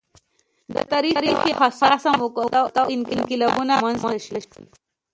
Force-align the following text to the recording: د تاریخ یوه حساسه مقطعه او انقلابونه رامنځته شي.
د 0.73 0.75
تاریخ 0.91 1.17
یوه 1.31 1.51
حساسه 1.61 2.11
مقطعه 2.21 2.61
او 2.79 2.85
انقلابونه 2.95 3.73
رامنځته 3.83 4.19
شي. 4.25 4.39